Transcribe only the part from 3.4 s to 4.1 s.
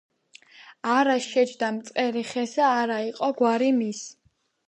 გვარი მის